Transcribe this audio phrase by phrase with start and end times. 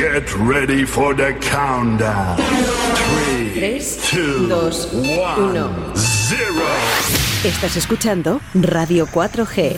[0.00, 2.38] Get ready for the countdown.
[2.38, 6.52] 3, 3, 2, 1, 0.
[7.44, 9.76] Estás escuchando Radio 4G.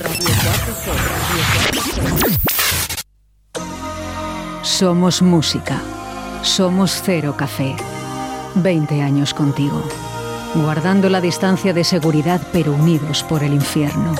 [4.62, 5.82] Somos música.
[6.42, 7.74] Somos Cero Café.
[8.54, 9.82] 20 años contigo.
[10.54, 14.14] Guardando la distancia de seguridad pero unidos por el infierno.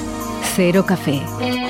[0.57, 1.23] Cero Café.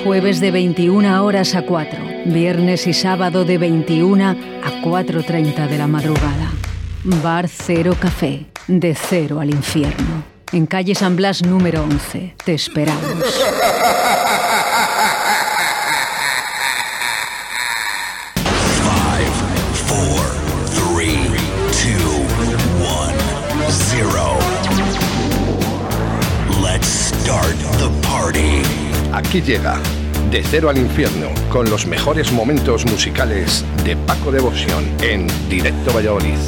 [0.04, 1.98] Jueves de 21 horas a 4.
[2.26, 4.34] Viernes y sábado de 21 a
[4.82, 6.50] 4.30 de la madrugada.
[7.04, 8.46] Bar Cero Café.
[8.66, 10.24] De cero al infierno.
[10.50, 12.34] En calle San Blas número 11.
[12.44, 13.02] Te esperamos.
[18.82, 19.32] Five,
[19.86, 20.20] four,
[20.74, 21.18] three,
[21.70, 22.22] two,
[22.82, 23.14] one,
[23.70, 24.36] zero.
[26.60, 28.62] Let's start the party.
[29.12, 29.78] Aquí llega
[30.32, 36.38] De Cero al Infierno con los mejores momentos musicales de Paco Devoción en Directo Valladolid.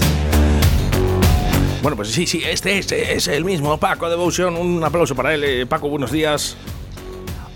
[1.82, 4.56] Bueno, pues sí, sí, este es, es el mismo Paco Devotion.
[4.56, 5.44] Un aplauso para él.
[5.44, 6.56] Eh, Paco, buenos días.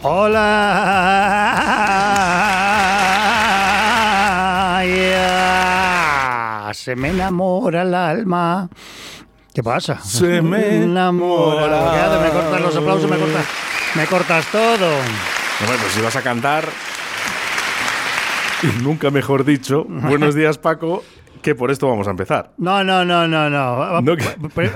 [0.03, 0.51] Hola,
[6.75, 8.69] se me enamora el alma.
[9.55, 9.99] ¿Qué pasa?
[10.05, 12.21] Se me enamora.
[12.23, 13.47] Me cortas los aplausos, me cortas,
[13.95, 15.38] me cortas todo.
[15.61, 16.69] Bueno, pues si vas a cantar.
[18.63, 19.85] Y nunca mejor dicho.
[19.89, 21.03] Buenos días, Paco.
[21.43, 22.51] Que por esto vamos a empezar.
[22.59, 24.03] No, no, no, no, no.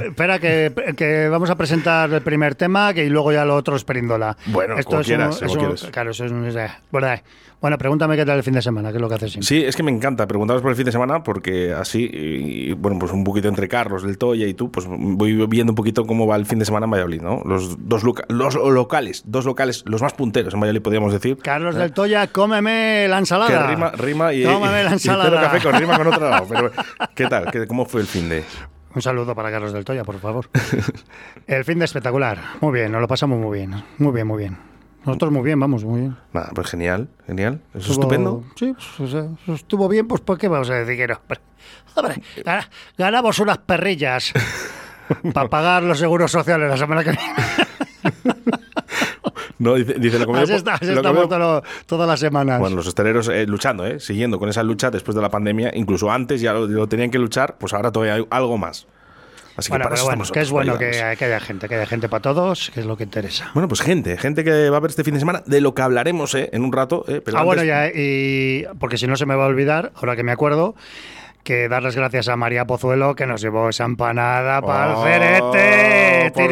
[0.07, 3.77] Espera, que, que vamos a presentar el primer tema que, y luego ya lo otro
[3.77, 4.37] es Perindola.
[4.47, 5.93] Bueno, como es quieras, un- como es un- quieres.
[5.93, 6.57] Claro, eso es un- es-
[6.91, 7.09] bueno,
[7.61, 9.47] bueno, pregúntame qué tal el fin de semana, que es lo que haces siempre.
[9.47, 12.99] Sí, es que me encanta preguntaros por el fin de semana porque así, y, bueno,
[12.99, 16.27] pues un poquito entre Carlos del Toya y tú, pues voy viendo un poquito cómo
[16.27, 17.41] va el fin de semana en Valladolid, ¿no?
[17.45, 21.39] Los dos loca- los locales, dos locales, los más punteros en Valladolid, podríamos decir.
[21.41, 23.49] Carlos del Toya, cómeme la ensalada.
[23.69, 25.31] Que rima, rima y, Cómeme la y ensalada.
[25.31, 26.47] Cero café con rima con otro lado.
[26.53, 26.71] Pero,
[27.15, 27.51] ¿qué tal?
[27.51, 28.45] ¿Qué- ¿Cómo fue el fin de...?
[28.95, 30.51] Un saludo para Carlos del Toya, por favor.
[31.47, 32.39] el fin de espectacular.
[32.61, 33.83] Muy bien, nos lo pasamos muy bien.
[33.99, 34.59] Muy bien, muy bien.
[35.07, 36.17] Nosotros muy bien, vamos, muy bien.
[36.33, 37.61] Nada, pues genial, genial.
[37.71, 38.45] Eso Estuvo- estupendo.
[38.55, 41.21] Sí, pues, o sea, eso estuvo bien, pues ¿por qué vamos a decir que no?
[41.95, 42.23] Hombre,
[42.99, 44.33] ganamos unas perrillas
[45.35, 47.35] para pagar los seguros sociales la semana que viene.
[49.63, 52.59] No, dice, dice lo comido Así, está- así lo todo- todas las semanas.
[52.59, 54.01] Bueno, los hosteleros eh, luchando, ¿eh?
[54.01, 55.71] siguiendo con esa lucha después de la pandemia.
[55.75, 58.87] Incluso antes ya lo, lo tenían que luchar, pues ahora todavía hay algo más.
[59.57, 61.69] Así Bueno, que para pero eso bueno, que es bueno para que, que haya gente,
[61.69, 63.51] que haya gente para todos, que es lo que interesa.
[63.55, 65.83] Bueno, pues gente, gente que va a ver este fin de semana, de lo que
[65.83, 66.49] hablaremos ¿eh?
[66.53, 67.05] en un rato.
[67.07, 67.21] ¿eh?
[67.25, 70.17] Pero ah, bueno, antes- ya, y porque si no se me va a olvidar, ahora
[70.17, 70.75] que me acuerdo,
[71.45, 75.13] que dar las gracias a María Pozuelo que nos llevó esa empanada para Oh, el
[75.13, 76.31] cerete.
[76.33, 76.43] por-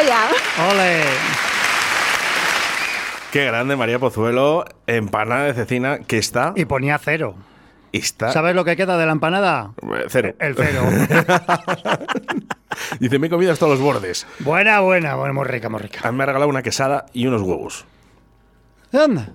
[0.00, 0.30] Vaya.
[0.70, 1.02] Ole.
[3.32, 6.54] Qué grande María Pozuelo, empanada de cecina que está.
[6.56, 7.34] Y ponía cero.
[7.92, 8.32] Está.
[8.32, 9.72] ¿Sabes lo que queda de la empanada?
[9.82, 10.34] Eh, cero.
[10.38, 10.84] El cero.
[12.98, 14.26] Dice, me he comido hasta los bordes.
[14.38, 16.10] Buena, buena, bueno, muy rica, muy rica.
[16.12, 17.84] Me ha regalado una quesada y unos huevos.
[18.94, 19.28] Anda.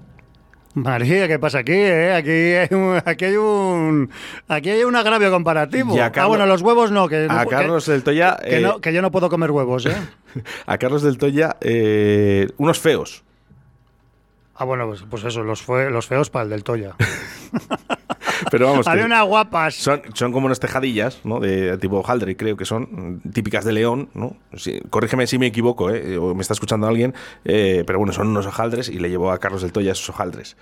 [0.73, 1.73] María, ¿qué pasa aquí?
[1.73, 2.11] Eh?
[2.11, 4.09] Aquí, hay un, aquí, hay un,
[4.47, 5.93] aquí hay un agravio comparativo.
[5.93, 7.07] Ah, Carlos, ah, bueno, los huevos no.
[7.07, 8.37] Que, a ah, Carlos del Toya.
[8.43, 9.95] Que, eh, no, que yo no puedo comer huevos, ¿eh?
[10.65, 13.23] A Carlos del Toya, eh, unos feos.
[14.55, 16.95] Ah, bueno, pues, pues eso, los, fue, los feos para el del Toya.
[18.51, 19.75] Pero vamos, Había unas guapas.
[19.75, 21.39] son, son como unas tejadillas, ¿no?
[21.39, 24.35] De tipo hojaldre, creo que son, típicas de León, ¿no?
[24.55, 26.17] Sí, corrígeme si me equivoco, ¿eh?
[26.17, 27.13] O me está escuchando alguien,
[27.43, 30.57] eh, pero bueno, son unos hojaldres y le llevó a Carlos del Toya esos hojaldres.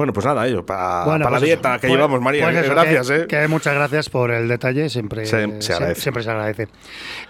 [0.00, 1.44] Bueno, pues nada, ello, para Bueno, la pues eso.
[1.46, 2.44] dieta que Pues- llevamos, María.
[2.44, 3.26] pues eh, eso, gracias, que, ¿eh?
[3.26, 6.00] que muchas gracias por el detalle, siempre Se- se agradece.
[6.00, 6.68] siempre se agradece.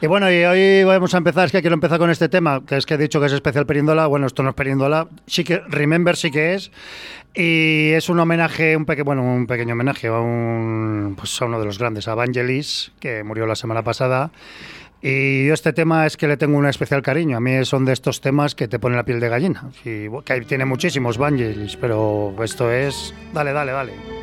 [0.00, 2.76] Y bueno, y hoy vamos a empezar, es que quiero empezar con este tema, que
[2.76, 5.60] es que he dicho que es especial Perindola, bueno, esto no es Perindola, sí que
[5.66, 6.70] Remember sí que es,
[7.34, 11.58] y es un homenaje, un pequeño, bueno, un pequeño homenaje a un pues a uno
[11.58, 14.30] de los grandes, a Vangelis, que murió la semana pasada.
[15.02, 17.36] Y yo este tema es que le tengo un especial cariño.
[17.36, 19.70] A mí son de estos temas que te ponen la piel de gallina.
[19.84, 23.14] Y, que tiene muchísimos Vangelis, pero esto es...
[23.32, 24.19] Dale, dale, dale.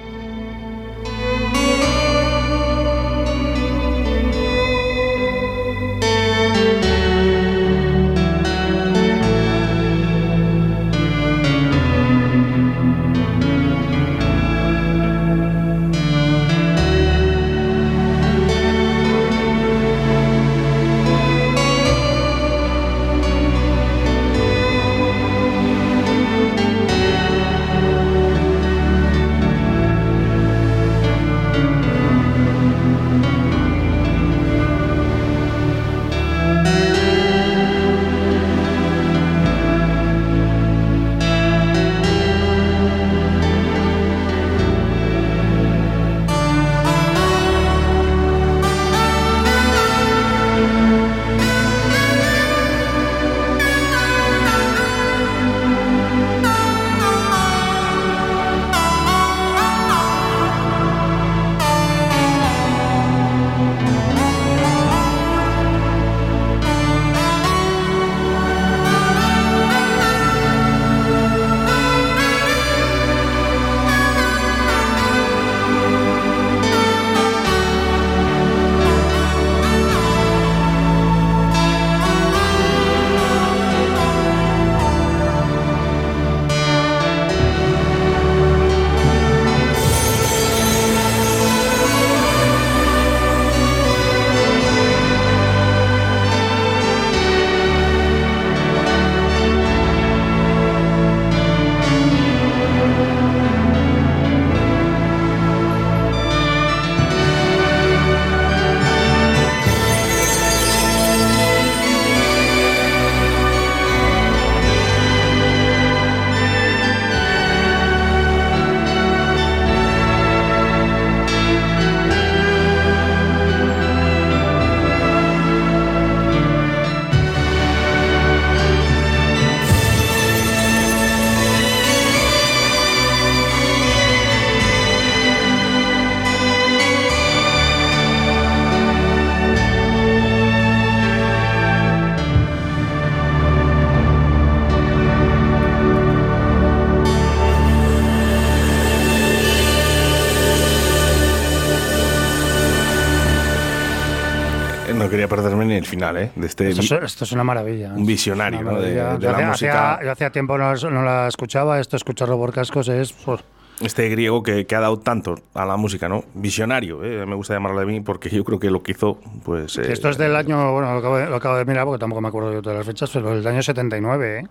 [155.97, 156.31] Final, ¿eh?
[156.35, 157.94] De este Esto es, esto es una maravilla.
[157.94, 158.79] un visionario, ¿no?
[158.79, 159.13] de, maravilla.
[159.17, 159.94] de Yo la hacía- música.
[159.95, 163.13] hacía- yo hacía tiempo no, no la escuchaba, esto escucharlo por cascos es...
[163.13, 163.41] pues,
[163.81, 166.23] Este griego que, que ha dado tanto a la música, ¿no?
[166.33, 167.25] Visionario, ¿eh?
[167.25, 169.77] me gusta llamarlo de mí porque yo creo que lo que hizo, pues.
[169.77, 172.21] eh, Esto es del año, bueno, lo acabo, de, lo acabo de mirar porque tampoco
[172.21, 174.47] me acuerdo yo de las fechas, pero del año 79, ¿eh?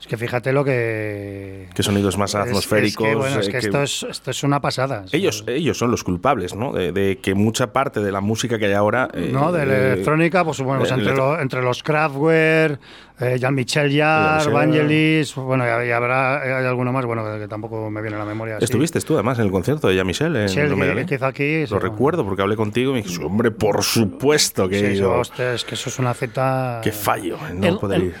[0.00, 1.68] Es que fíjate lo que...
[1.74, 3.06] Qué sonidos más es- atmosféricos.
[3.06, 5.04] Es que, bueno, es eh, que que- esto, es, esto es una pasada.
[5.12, 6.72] Ellos, ellos son los culpables, ¿no?
[6.72, 9.10] De, de que mucha parte de la música que hay ahora.
[9.12, 12.80] eh, No, de la eh, electrónica, pues bueno, pues entre, lo- entre los Kraftwerk,
[13.20, 14.52] eh, Jean-Michel Jarre, Jean-Michel.
[14.52, 18.24] Vangelis, bueno, y, y habrá hay alguno más, bueno, que tampoco me viene a la
[18.24, 18.58] memoria.
[18.60, 20.34] Estuviste tú además en el concierto de Jean-Michel.
[20.36, 21.06] en Sí, el que- ¿eh?
[21.06, 24.68] que hizo aquí, sí, Lo recuerdo porque hablé contigo y me dijiste, hombre, por supuesto
[24.68, 25.12] que Sí, he eso, ido".
[25.18, 26.80] hostia, es que eso es una cita...
[26.82, 28.14] Qué fallo, eh, no El- poder el- ir.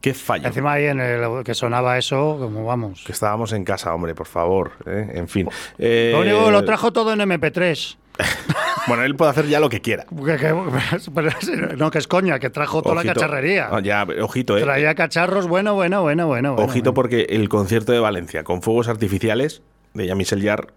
[0.00, 0.46] Qué fallo.
[0.46, 3.02] Encima ahí en el que sonaba eso, como vamos.
[3.04, 4.72] Que estábamos en casa, hombre, por favor.
[4.86, 5.10] ¿eh?
[5.14, 5.48] En fin.
[5.78, 7.96] Eh, Lo único lo trajo todo en MP3.
[8.86, 10.04] Bueno, él puede hacer ya lo que quiera.
[10.04, 10.54] Que- que-
[11.14, 13.68] pero- no, que es coña, que trajo toda la cacharrería.
[13.70, 14.62] Ah, ya, ojito, eh.
[14.62, 16.54] Traía cacharros, bueno, bueno, bueno, bueno.
[16.54, 16.94] Ojito bueno.
[16.94, 19.62] porque el concierto de Valencia con fuegos artificiales
[19.94, 20.68] de Jean-Michel Jarre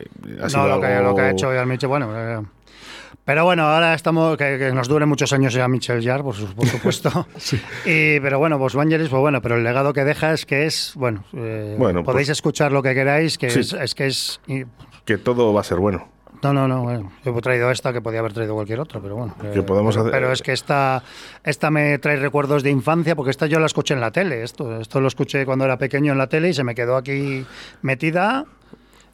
[0.00, 0.06] eh,
[0.42, 2.10] ha sido No, lo que, lo que ha hecho ya Michel, bueno.
[2.14, 2.42] eh,
[3.24, 6.52] Pero bueno, ahora estamos, que, que nos dure muchos años ya Michel Jarre, por, su-
[6.54, 7.26] por supuesto.
[7.86, 10.92] y, pero bueno, pues Vangelis, pues bueno, pero el legado que deja es que es,
[10.96, 13.60] bueno, eh, Bueno, podéis pues- escuchar lo que queráis, que Sí.
[13.60, 14.40] es, es que es...
[14.48, 14.64] y-
[15.06, 16.08] Que todo va a ser bueno.
[16.44, 19.16] No, no, no, bueno, yo he traído esta que podía haber traído cualquier otra, pero
[19.16, 19.34] bueno.
[19.52, 21.02] Que podemos pero, hacer- pero es que esta,
[21.42, 24.80] esta me trae recuerdos de infancia, porque esta yo la escuché en la tele, esto,
[24.80, 27.44] esto lo escuché cuando era pequeño en la tele y se me quedó aquí
[27.82, 28.44] metida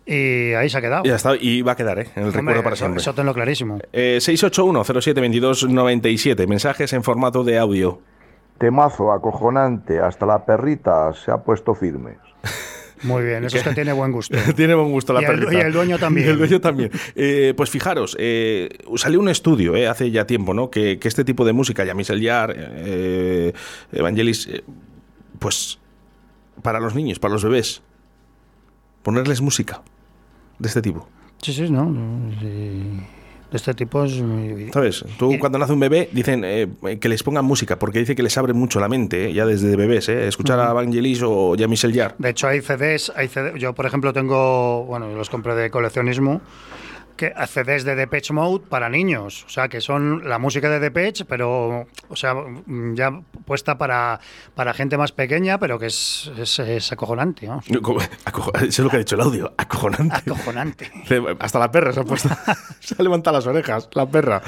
[0.07, 1.05] y ahí se ha quedado.
[1.05, 2.09] Ya está, y va a quedar, ¿eh?
[2.17, 3.01] En el Hombre, recuerdo para siempre.
[3.01, 3.79] Eso tenlo clarísimo.
[3.93, 6.47] Eh, 681-07-2297.
[6.49, 8.01] Mensajes en formato de audio.
[8.59, 12.19] Temazo acojonante, hasta la perrita se ha puesto firme.
[13.03, 14.37] Muy bien, eso es que tiene buen gusto.
[14.57, 15.55] Tiene buen gusto la Y el- perrita.
[15.55, 16.27] y el dueño también.
[16.29, 16.91] Y el dueño también.
[17.15, 20.71] Eh, pues fijaros, eh, salió un estudio eh, hace ya tiempo, ¿no?
[20.71, 23.53] Que, que este tipo de música, Jarre, eh,
[23.93, 24.49] Evangelis,
[25.39, 25.79] pues
[26.63, 27.83] para los niños, para los bebés,
[29.03, 29.83] ponerles música
[30.59, 31.09] de este tipo.
[31.41, 31.87] Sí, sí, no.
[31.87, 33.01] no, sí.
[33.51, 34.71] De este tipo es muy...
[34.73, 35.05] ¿Sabes?
[35.19, 36.69] Tú cuando nace un bebé dicen eh,
[37.01, 39.75] que les pongan música porque dice que les abre mucho la mente, eh, ya desde
[39.75, 42.15] bebés, eh, escuchar a Evangelis o Jean-Michel Jarre.
[42.19, 46.41] De hecho, hay CDs, hay CD yo por ejemplo tengo, bueno, los compré de coleccionismo,
[47.21, 51.27] que CDs de Depeche Mode para niños, o sea, que son la música de Depeche,
[51.27, 54.19] pero, o sea, mm, ya puesta para,
[54.55, 57.61] para gente más pequeña, pero que es, es, es acojonante, ¿no?
[58.25, 60.17] Acojo- Eso es lo que ha dicho el audio, acojonante.
[60.17, 60.91] Acojonante.
[61.39, 62.31] Hasta la perra se ha puesto.
[62.81, 64.41] se ha levantado las orejas, la perra.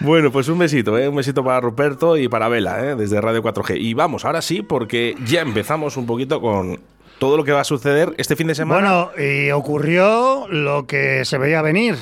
[0.00, 1.08] Bueno, pues un besito, ¿eh?
[1.08, 2.96] Un besito para Ruperto y para Vela, ¿eh?
[2.96, 3.76] Desde Radio 4G.
[3.78, 6.80] Y vamos, ahora sí, porque ya empezamos un poquito con
[7.24, 9.06] todo lo que va a suceder este fin de semana.
[9.06, 11.96] Bueno, y ocurrió lo que se veía venir.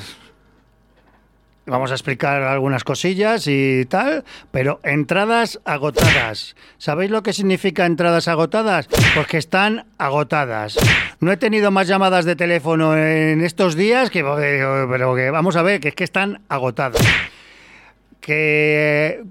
[1.65, 6.57] Vamos a explicar algunas cosillas y tal, pero entradas agotadas.
[6.77, 8.89] ¿Sabéis lo que significa entradas agotadas?
[9.15, 10.77] Pues que están agotadas.
[11.21, 15.61] No he tenido más llamadas de teléfono en estos días, que, pero que vamos a
[15.61, 17.01] ver, que es que están agotadas.
[18.19, 19.23] Que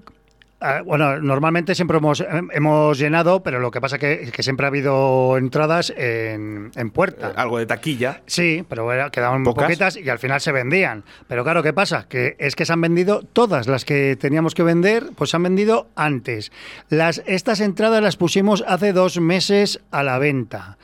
[0.85, 5.37] Bueno, normalmente siempre hemos, hemos llenado, pero lo que pasa que, que siempre ha habido
[5.37, 7.29] entradas en, en puerta.
[7.29, 8.21] Eh, Algo de taquilla.
[8.25, 9.65] Sí, pero era- quedaban ¿Pocas?
[9.65, 11.03] poquitas y al final se vendían.
[11.27, 12.07] Pero claro, ¿qué pasa?
[12.07, 15.43] Que es que se han vendido todas las que teníamos que vender, pues se han
[15.43, 16.51] vendido antes.
[16.89, 20.77] Las, estas entradas las pusimos hace dos meses a la venta.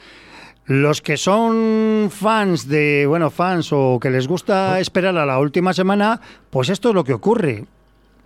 [0.65, 5.73] Los que son fans de, bueno, fans o que les gusta esperar a la última
[5.73, 6.21] semana,
[6.51, 7.65] pues esto es lo que ocurre.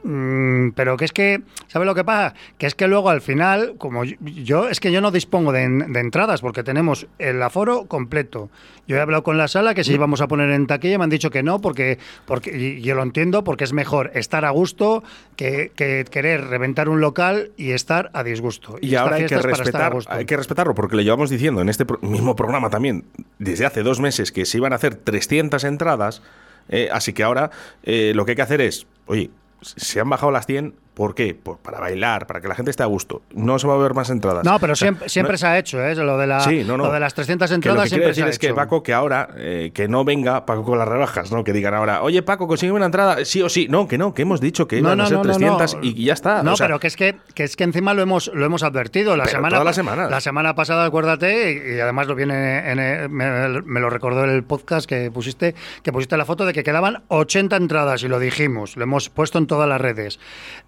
[0.03, 2.33] Mm, pero que es que, ¿sabes lo que pasa?
[2.57, 5.63] Que es que luego al final, como yo, yo- es que yo no dispongo de,
[5.63, 8.49] en- de entradas porque tenemos el aforo completo.
[8.85, 11.09] Yo he hablado con la sala que si íbamos a poner en taquilla me han
[11.09, 15.03] dicho que no porque, porque y yo lo entiendo porque es mejor estar a gusto
[15.37, 18.75] que, que querer reventar un local y estar a disgusto.
[18.81, 21.99] Y ahora hay que, respetar, hay que respetarlo, porque le llevamos diciendo en este pro-
[22.01, 23.05] mismo programa también,
[23.39, 26.21] desde hace dos meses, que se iban a hacer 300 entradas.
[26.69, 27.51] eh, así que ahora
[27.83, 29.29] eh, lo que hay que hacer es, oye,
[29.63, 31.33] se han bajado las 100, ¿por qué?
[31.41, 33.21] Pues para bailar, para que la gente esté a gusto.
[33.33, 34.43] No se va a ver más entradas.
[34.43, 35.95] No, pero O sea, siempre, siempre no- se ha hecho, ¿eh?
[35.95, 36.85] Lo de, la, Sí, no, no.
[36.85, 38.53] lo de las 300 Que entradas lo que quiero siempre decir se ha es que.
[38.53, 41.43] Paco, que ahora, eh, que no venga Paco con las rebajas, ¿no?
[41.43, 43.67] Que digan ahora, oye Paco, consigue una entrada, sí o sí.
[43.69, 46.43] No, que no, que hemos dicho que iban a ser 300 y ya está.
[46.43, 48.63] No, O sea, pero que es que, que es que encima lo hemos, lo hemos
[48.63, 49.17] advertido.
[49.17, 50.11] La semana, todas las semanas.
[50.11, 54.43] La semana pasada, acuérdate, y, y además lo viene en me, me lo recordó el
[54.43, 58.77] podcast que pusiste, que pusiste la foto de que quedaban 80 entradas y lo dijimos.
[58.77, 60.19] Lo hemos puesto en todas las redes.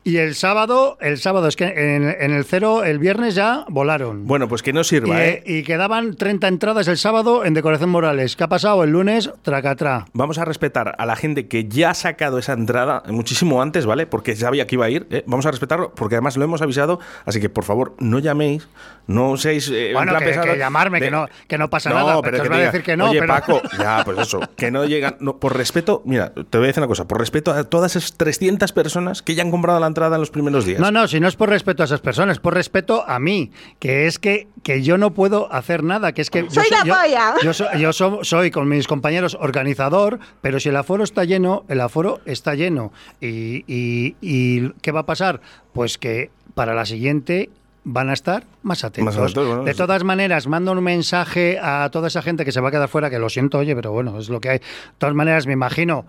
[0.03, 4.27] Y el sábado, el sábado es que en, en el cero, el viernes ya volaron.
[4.27, 5.43] Bueno, pues que no sirva, y, ¿eh?
[5.45, 8.36] y quedaban 30 entradas el sábado en Decoración Morales.
[8.36, 8.84] ¿Qué ha pasado?
[8.84, 10.05] El lunes, tracatrá.
[10.13, 14.05] Vamos a respetar a la gente que ya ha sacado esa entrada muchísimo antes, ¿vale?
[14.07, 15.07] Porque sabía que iba a ir.
[15.10, 15.24] ¿eh?
[15.27, 17.00] Vamos a respetarlo porque además lo hemos avisado.
[17.25, 18.67] Así que, por favor, no llaméis,
[19.07, 19.69] no seáis.
[19.69, 22.22] eh, en Bueno, que, que llamarme, de- que no, que no pasa No, nada.
[22.22, 23.10] pero que diga, decir que no.
[23.10, 23.34] Oye, pero...
[23.34, 25.17] Paco, ya, pues eso, que no llegan.
[25.19, 27.07] no, por respeto, mira, te voy a decir una cosa.
[27.07, 30.29] Por respeto a todas esas 300 personas que ya han comprado la entrada en los
[30.29, 30.79] primeros días.
[30.79, 33.51] No, no, si no es por respeto a esas personas, es por respeto a mí,
[33.79, 36.83] que es que, que yo no puedo hacer nada, que es que yo ¡Soy la
[36.85, 37.33] yo, polla!
[37.43, 41.65] yo so- yo so- soy con mis compañeros organizador, pero si el aforo está lleno,
[41.67, 42.93] el aforo está lleno.
[43.19, 45.41] Y, y- y ¿qué va a pasar?
[45.74, 47.50] Pues que para la siguiente
[47.88, 49.13] van a estar más atentos.
[49.15, 49.77] Más atentos, bueno, de sí.
[49.77, 53.09] todas maneras, mando un mensaje a toda esa gente que se va a quedar fuera,
[53.09, 54.57] que lo siento, oye, pero bueno, es lo que hay.
[54.59, 54.65] De
[54.97, 56.05] todas maneras, me imagino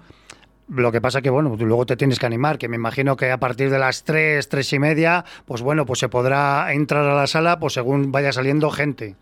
[0.69, 3.31] lo que pasa que, bueno, tú luego te tienes que animar, que me imagino que
[3.31, 7.15] a partir de las 3, 3 y media, pues bueno, pues se podrá entrar a
[7.15, 9.15] la sala pues según vaya saliendo gente.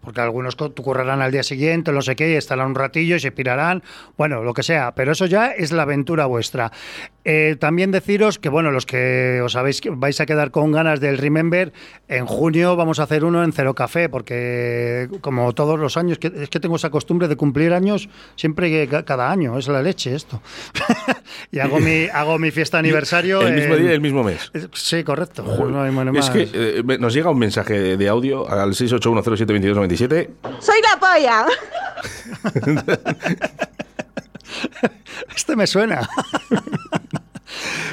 [0.00, 3.20] Porque algunos co- currarán al día siguiente, no sé qué, y estarán un ratillo y
[3.20, 3.84] se pirarán,
[4.16, 6.72] bueno, lo que sea, pero eso ya es la aventura vuestra.
[7.24, 10.98] Eh, también deciros que, bueno, los que os habéis que vais a quedar con ganas
[11.00, 11.72] del Remember,
[12.08, 16.32] en junio vamos a hacer uno en Cero Café, porque como todos los años, que,
[16.34, 20.42] es que tengo esa costumbre de cumplir años siempre cada año, es la leche esto.
[21.52, 23.40] y hago mi, hago mi fiesta aniversario.
[23.42, 24.50] El mismo en- día y el mismo mes.
[24.72, 25.42] Sí, correcto.
[25.42, 30.28] No hay manera Es que eh, nos llega un mensaje de audio al 681072297.
[30.60, 31.46] ¡Soy la polla!
[35.34, 36.08] Este me suena.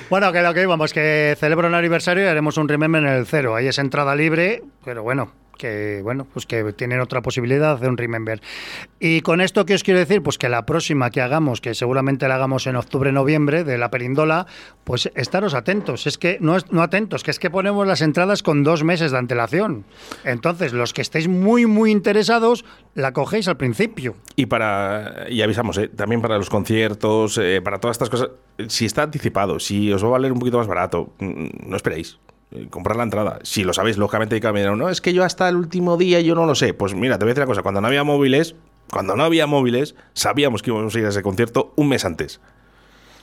[0.10, 3.26] bueno, que lo que íbamos, que celebro un aniversario y haremos un remember en el
[3.26, 3.56] cero.
[3.56, 7.90] Ahí es entrada libre, pero bueno, que bueno, pues que tienen otra posibilidad de hacer
[7.90, 8.42] un remember.
[9.00, 10.24] Y con esto, ¿qué os quiero decir?
[10.24, 14.48] Pues que la próxima que hagamos, que seguramente la hagamos en octubre-noviembre, de la perindola,
[14.84, 16.08] pues estaros atentos.
[16.08, 19.18] Es que no, no atentos, que es que ponemos las entradas con dos meses de
[19.18, 19.86] antelación.
[20.24, 24.16] Entonces, los que estéis muy, muy interesados, la cogéis al principio.
[24.36, 25.90] Y para y avisamos, ¿eh?
[25.90, 28.30] también para los conciertos, eh, para todas estas cosas,
[28.68, 32.18] si está anticipado, si os va a valer un poquito más barato, mm, no esperéis.
[32.52, 33.40] Eh, Comprar la entrada.
[33.44, 36.20] Si lo sabéis, lógicamente, hay que mirar, no, es que yo hasta el último día
[36.22, 36.74] yo no lo sé.
[36.74, 38.56] Pues mira, te voy a decir una cosa, cuando no había móviles,
[38.92, 42.40] cuando no había móviles, sabíamos que íbamos a ir a ese concierto un mes antes.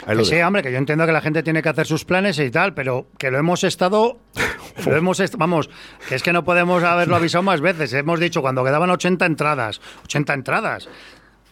[0.07, 2.51] Que sí, hombre, que yo entiendo que la gente tiene que hacer sus planes y
[2.51, 4.19] tal, pero que lo hemos estado.
[4.87, 5.69] lo hemos est- vamos,
[6.09, 7.93] que es que no podemos haberlo avisado más veces.
[7.95, 9.81] Hemos dicho cuando quedaban 80 entradas.
[10.05, 10.89] 80 entradas.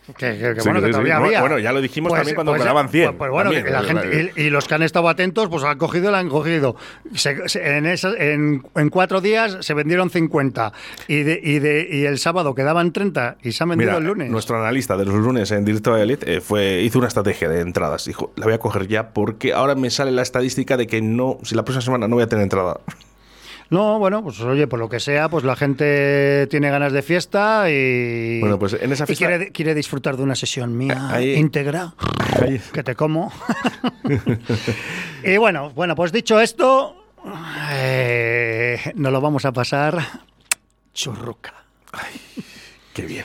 [0.06, 0.90] Que, que- que Sí, bueno, sí, que sí.
[0.92, 1.40] todavía había.
[1.40, 3.04] bueno, ya lo dijimos también cuando ya- quedaban 100.
[3.06, 5.48] Pues, pues bueno, También, que la vale, gente, y, y los que han estado atentos,
[5.48, 6.76] pues han cogido y la han cogido.
[7.14, 10.72] Se- se- en, esas- en, en cuatro días se vendieron 50.
[11.08, 14.04] Y, de, y, de, y el sábado quedaban 30 y se han vendido Mira, el
[14.04, 14.30] lunes.
[14.30, 17.60] nuestro analista de los lunes en Directo a Elite eh, fue, hizo una estrategia de
[17.60, 18.04] entradas.
[18.04, 21.38] Dijo, la voy a coger ya porque ahora me sale la estadística de que no,
[21.44, 22.78] si la próxima semana no voy a tener entrada.
[23.74, 27.68] No, bueno, pues oye, por lo que sea, pues la gente tiene ganas de fiesta
[27.68, 28.38] y.
[28.40, 31.92] Bueno, pues en esa y fiesta- quiere, quiere disfrutar de una sesión mía Ahí- íntegra.
[32.40, 33.32] Ahí- Que te como.
[35.24, 36.94] y bueno, bueno, pues dicho esto,
[37.72, 39.98] eh, nos lo vamos a pasar
[40.92, 41.54] churruca.
[42.92, 43.24] Qué bien,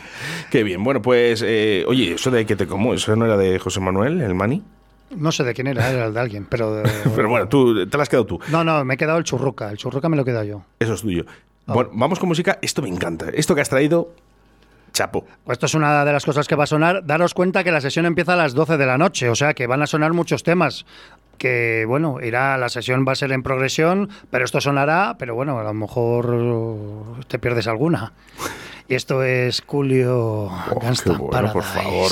[0.49, 0.83] qué bien.
[0.83, 4.19] Bueno, pues, eh, oye, eso de que te como, eso no era de José Manuel,
[4.21, 4.63] el Mani.
[5.15, 6.75] No sé de quién era, era el de alguien, pero.
[6.75, 8.39] de- Pero bueno, tú te la has quedado tú.
[8.49, 9.69] No, no, me he quedado el churruca.
[9.71, 10.61] El churruca me lo he quedado yo.
[10.79, 11.25] Eso es tuyo.
[11.67, 11.73] Ah.
[11.73, 12.59] Bueno, vamos con música.
[12.61, 13.27] Esto me encanta.
[13.33, 14.13] Esto que has traído,
[14.93, 15.25] chapo.
[15.43, 17.05] Pues esto es una de las cosas que va a sonar.
[17.05, 19.67] Daros cuenta que la sesión empieza a las 12 de la noche, o sea que
[19.67, 20.85] van a sonar muchos temas.
[21.37, 25.57] Que bueno, irá, la sesión va a ser en progresión, pero esto sonará, pero bueno,
[25.57, 28.11] a lo mejor te pierdes alguna.
[28.89, 32.11] Y esto es Julio Oh, Gangsta bueno, por favor.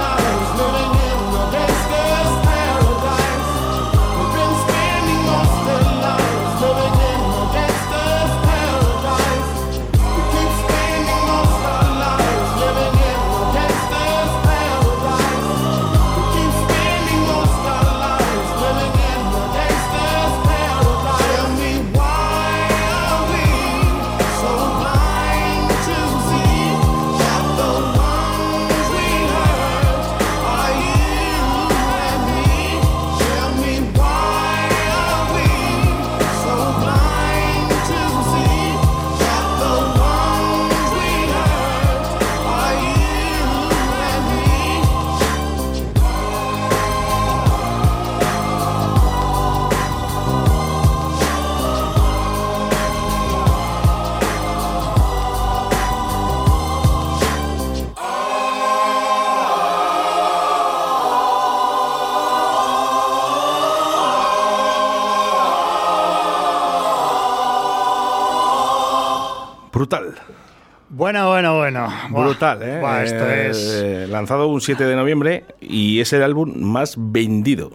[71.01, 71.87] Bueno, bueno, bueno.
[72.11, 72.23] Buah.
[72.25, 72.79] Brutal, ¿eh?
[72.79, 74.09] Buah, esto Eh, es.
[74.11, 77.71] Lanzado un 7 de noviembre y es el álbum más vendido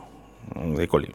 [0.54, 1.12] de Colin.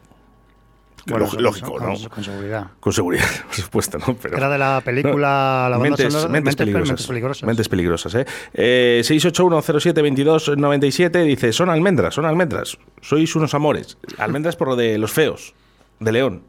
[1.06, 1.94] Bueno, lógico, con- ¿no?
[2.10, 2.66] Con seguridad.
[2.80, 4.14] Con seguridad, por supuesto, ¿no?
[4.20, 6.88] Pero, Era de la película, la banda mentes, sonora, Mentes- peligrosas.
[6.90, 7.44] Mentes Peligrosas.
[7.46, 8.26] Mentes peligrosas, ¿eh?
[8.52, 12.76] eh 681072297 dice, son almendras, son almendras.
[13.00, 13.96] Sois unos amores.
[14.18, 15.54] Almendras por lo de los feos,
[15.98, 16.42] de León.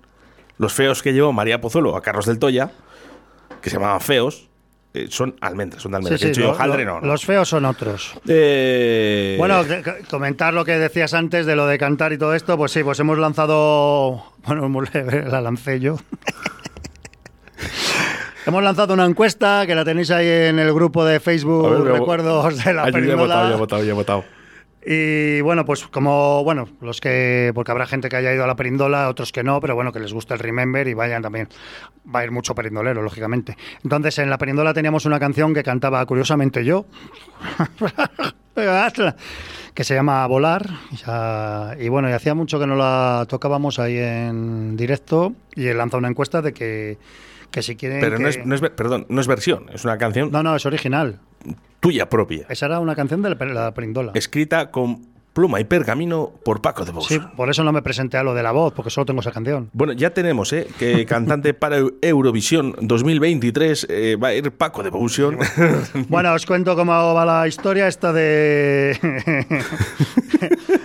[0.57, 2.71] Los feos que llevó María Pozuelo a Carlos del Toya,
[3.61, 4.49] que se llamaban feos,
[4.93, 6.19] eh, son almendras, son de almendras.
[6.19, 7.07] sí, De hecho, yo lo- hojaldre lo- no, no.
[7.07, 8.13] Los feos son otros.
[8.27, 9.63] Eh, Bueno,
[10.09, 12.99] comentar lo que decías antes de lo de cantar y todo esto, pues sí, pues
[12.99, 14.69] hemos lanzado, bueno,
[15.27, 15.97] la lancé yo.
[18.45, 22.63] hemos lanzado una encuesta que la tenéis ahí en el grupo de Facebook ver, Recuerdos
[22.63, 24.25] de la yo ya he votado, ya he votado, ya he votado.
[24.85, 28.55] Y bueno, pues como, bueno, los que, porque habrá gente que haya ido a la
[28.55, 31.47] perindola, otros que no, pero bueno, que les gusta el Remember y vayan también.
[32.13, 33.55] Va a ir mucho perindolero, lógicamente.
[33.83, 36.85] Entonces, en la perindola teníamos una canción que cantaba curiosamente yo,
[39.73, 40.69] que se llama Volar.
[41.79, 45.97] Y bueno, y hacía mucho que no la tocábamos ahí en directo y él lanza
[45.97, 46.97] una encuesta de que,
[47.53, 48.01] que si quieren.
[48.01, 50.65] Pero no es, no es perdón, no es versión, es una canción no, no, es
[50.65, 51.19] original.
[51.79, 54.11] tuya propia, Esa era una canción de la, la perindola.
[54.15, 57.07] escrita con pluma y pergamino por Paco de Vos.
[57.07, 59.31] Sí, por eso no me presenté a lo de la voz, porque solo tengo esa
[59.31, 59.67] canción.
[59.73, 60.67] Bueno, ya tenemos, ¿eh?
[60.77, 65.37] Que cantante para Eu- Eurovisión 2023 eh, va a ir Paco de Devotion.
[66.07, 68.95] Bueno, os cuento cómo va la historia esta de...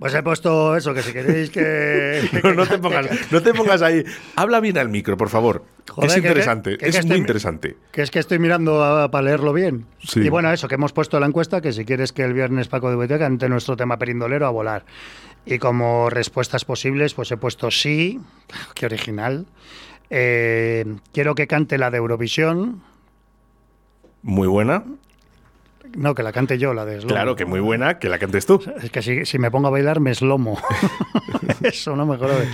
[0.00, 2.22] pues he puesto eso, que si queréis que...
[2.42, 4.02] no, no te pongas, no te pongas ahí.
[4.34, 5.64] Habla bien al micro, por favor.
[5.90, 7.76] Joder, es que- interesante, que- es que muy estoy- interesante.
[7.92, 9.86] Que es que estoy mirando a- para leerlo bien.
[10.02, 10.20] Sí.
[10.20, 12.88] Y bueno, eso, que hemos puesto la encuesta, que si quieres que el viernes Paco
[12.90, 14.84] de Boiteca cante nuestro tema perindolero a volar.
[15.46, 18.18] Y como respuestas posibles, pues he puesto sí,
[18.74, 19.46] qué original.
[20.10, 22.82] Eh, quiero que cante la de Eurovisión,
[24.22, 24.84] Muy buena.
[25.96, 27.14] No, que la cante yo, la de Slomo.
[27.14, 28.62] Claro, que muy buena, que la cantes tú.
[28.82, 30.58] Es que si, si me pongo a bailar me eslomo.
[31.62, 32.48] Eso no me jode.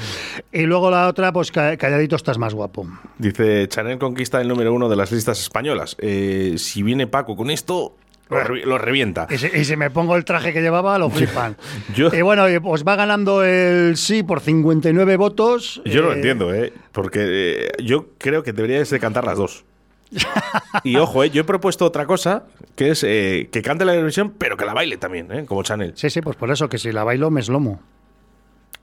[0.52, 2.86] Y luego la otra, pues ca- calladito estás más guapo.
[3.18, 5.96] Dice, Chanel conquista el número uno de las listas españolas.
[6.00, 7.94] Eh, si viene Paco con esto,
[8.30, 9.26] lo, lo revienta.
[9.30, 11.56] Y si, y si me pongo el traje que llevaba, lo flipan.
[11.94, 15.82] Yo- Y bueno, pues va ganando el sí por 59 votos.
[15.84, 16.72] Yo lo Eh, entiendo, ¿eh?
[16.92, 17.20] Porque
[17.66, 19.64] eh, yo creo que deberíais de cantar las dos.
[20.84, 21.30] Y ojo, ¿eh?
[21.30, 24.74] yo he propuesto otra cosa, que es eh, que cante la Eurovisión, pero que la
[24.74, 25.44] baile también, ¿eh?
[25.44, 25.92] como Chanel.
[25.96, 27.80] Sí, sí, pues por eso, que si la bailo me eslomo.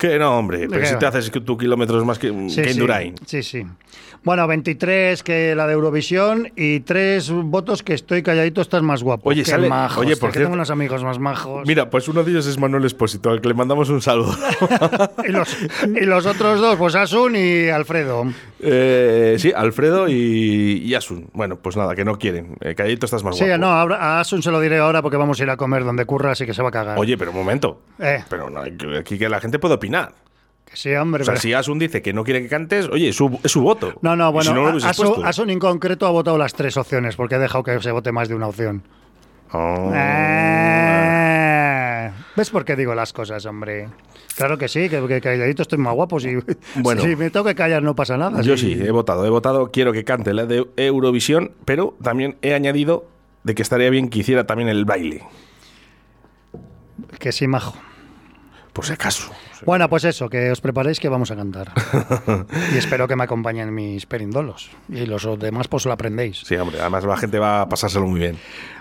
[0.03, 2.71] Que no, hombre, pero ¿Qué si te haces tu kilómetros más que, Sí, que sí,
[2.71, 3.15] Indurain.
[3.25, 3.65] Sí, sí.
[4.25, 9.29] Bueno, 23 que la de Eurovisión y tres votos que estoy calladito, estás más guapo.
[9.29, 11.65] Oye, Qué sale- majos, oye, por que cierto- tengo unos amigos más majos.
[11.67, 14.33] Mira, pues uno de ellos es Manuel Espósito, al que le mandamos un saludo.
[15.27, 18.25] Y los, y los otros dos, pues Asun y Alfredo.
[18.59, 21.27] Eh, sí, Alfredo y, y Asun.
[21.33, 22.55] Bueno, pues nada, que no quieren.
[22.61, 23.59] Eh, calladito estás más Sí, guapo.
[23.59, 26.05] no, ahora- a Asun se lo diré ahora porque vamos a ir a comer donde
[26.05, 26.97] curra, así que se va a cagar.
[26.97, 27.81] Oye, pero un momento.
[27.99, 28.23] Eh.
[28.29, 28.61] Pero no,
[28.97, 29.92] aquí que la gente puede opinar.
[30.65, 31.21] Que sí, hombre.
[31.21, 33.51] O sea, pero- si Asun dice que no quiere que cantes, oye, es su, es
[33.51, 33.93] su voto.
[34.01, 34.55] No, no, bueno, si
[35.03, 38.11] no Asun, en concreto ha votado las tres opciones porque ha dejado que se vote
[38.11, 38.81] más de una opción.
[39.51, 39.91] Oh.
[40.83, 43.87] Eh, ¿Ves por qué digo las cosas, hombre?
[44.35, 46.19] Claro que sí, que, que calladito estoy más guapo.
[46.19, 46.35] Si,
[46.75, 47.01] Bueno.
[47.03, 48.41] si me tengo que callar no pasa nada.
[48.41, 52.55] Yo sí, he votado, he votado, quiero que cante la de Eurovisión, pero también he
[52.55, 53.05] añadido
[53.43, 55.21] de que estaría bien que hiciera también el baile,
[57.19, 57.75] Que sí, majo.
[58.73, 59.31] por si acaso.
[59.65, 61.71] Bueno, pues eso, que os preparéis que vamos a cantar.
[62.73, 64.71] y espero que me acompañen mis perindolos.
[64.89, 66.41] Y los demás, pues lo aprendéis.
[66.45, 68.37] Sí, hombre, además la gente va a pasárselo muy bien.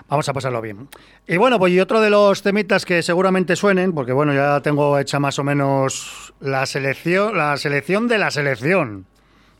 [0.09, 0.89] Vamos a pasarlo bien.
[1.27, 4.99] Y bueno, pues y otro de los temitas que seguramente suenen, porque bueno, ya tengo
[4.99, 9.05] hecha más o menos la selección, la selección de la selección.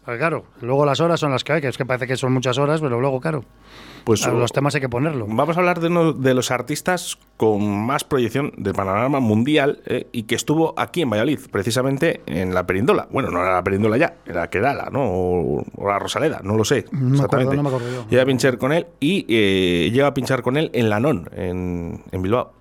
[0.05, 2.33] Pues claro, luego las horas son las que hay, que es que parece que son
[2.33, 3.45] muchas horas, pero luego, claro,
[4.03, 5.25] Pues a los temas hay que ponerlo.
[5.29, 10.07] Vamos a hablar de uno de los artistas con más proyección del panorama mundial eh,
[10.11, 13.07] y que estuvo aquí en Valladolid, precisamente en la Perindola.
[13.11, 15.03] Bueno, no era la Perindola ya, era Querala, ¿no?
[15.03, 16.85] O, o la Rosaleda, no lo sé.
[16.91, 17.53] No me exactamente.
[17.53, 18.09] acuerdo, no me acuerdo yo.
[18.09, 22.03] Llega a pinchar con él y eh, llega a pinchar con él en Lanón, en,
[22.11, 22.51] en Bilbao,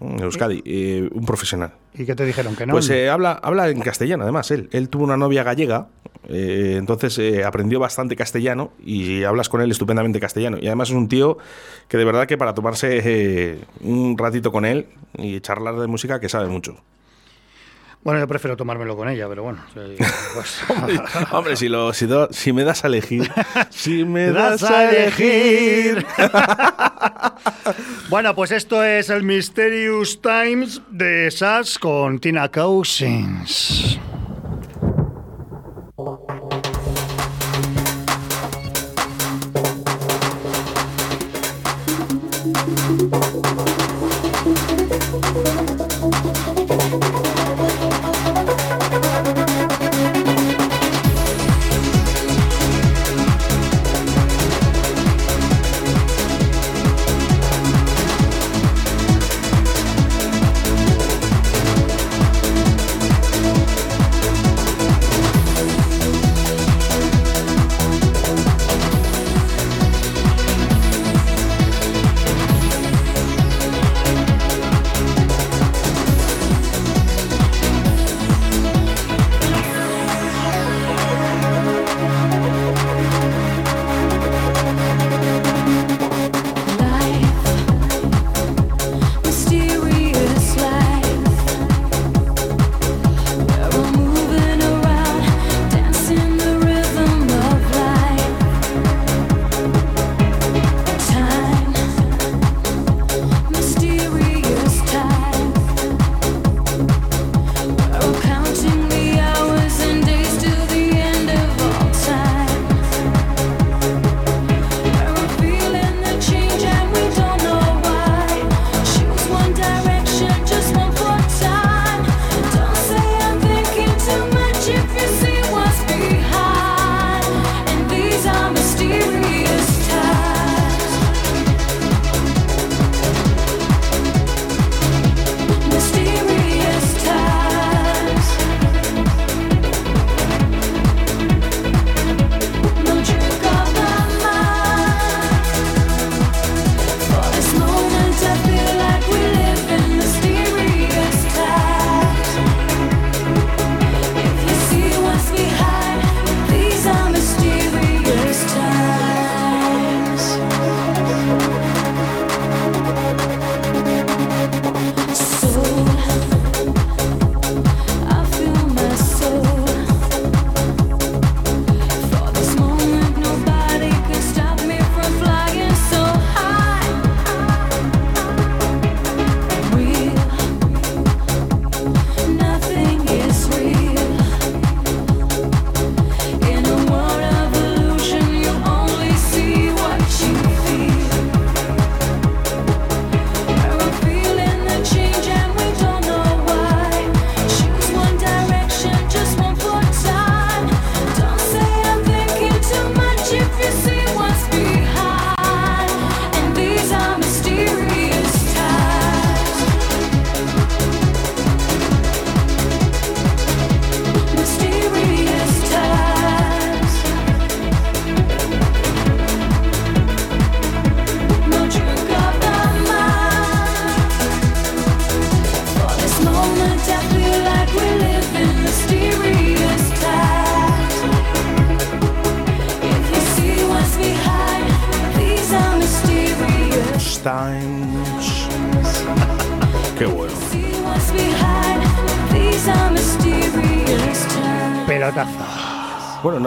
[0.00, 1.72] en Euskadi, eh, un profesional.
[1.96, 2.56] ¿Y qué te dijeron?
[2.56, 2.72] Que no.
[2.72, 4.68] Pues eh, habla, habla en castellano, además, él.
[4.72, 5.88] Él tuvo una novia gallega,
[6.28, 10.58] eh, entonces eh, aprendió bastante castellano y hablas con él estupendamente castellano.
[10.60, 11.38] Y además es un tío
[11.88, 16.28] que de verdad que para tomarse un ratito con él y charlar de música que
[16.28, 16.76] sabe mucho.
[18.04, 19.64] Bueno, yo prefiero tomármelo con ella, pero bueno.
[19.72, 19.80] sí,
[20.34, 20.62] pues-
[21.32, 23.30] Hombre, si, lo, si, do- si me das a elegir.
[23.70, 26.06] Si me das a elegir.
[28.08, 33.98] bueno, pues esto es el Mysterious Times de Sass con Tina Cousins.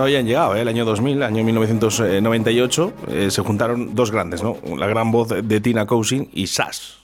[0.07, 0.61] Habían llegado, ¿eh?
[0.61, 4.57] el año 2000, año 1998, eh, se juntaron dos grandes, ¿no?
[4.77, 6.97] La gran voz de Tina Cousin y Sass.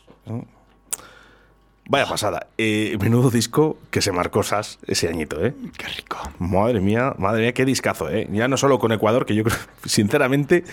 [1.90, 2.48] Vaya pasada.
[2.58, 5.54] Eh, menudo disco que se marcó Sass ese añito, ¿eh?
[5.78, 6.18] Qué rico.
[6.40, 8.28] Madre mía, madre mía, qué discazo, ¿eh?
[8.32, 10.64] Ya no solo con Ecuador, que yo creo, sinceramente,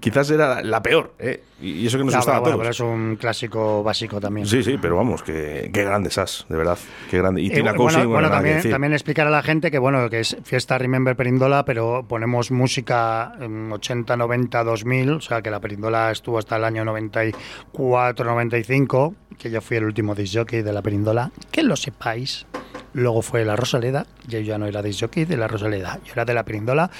[0.00, 1.44] quizás era la peor, ¿eh?
[1.60, 2.76] Y eso que nos Ya, gustaba bueno, a pero todos.
[2.76, 4.46] es un clásico básico también.
[4.48, 6.78] Sí, sí, pero vamos, que, qué grande Sass, de verdad.
[7.08, 7.40] Qué grande.
[7.40, 9.78] Y Eh, bueno, Cousin, bueno, bueno, nada que también, también explicar a la gente que
[9.78, 15.40] bueno que es fiesta Remember Perindola, pero ponemos música en 80, 90, 2000, o sea
[15.40, 20.34] que la Perindola estuvo hasta el año 94, 95, que yo fui el último disc
[20.36, 22.46] jockey de la Perindola, que lo sepáis.
[22.94, 26.24] Luego fue la Rosaleda, yo ya no era disc jockey de la Rosaleda, yo era
[26.24, 26.90] de la Perindola.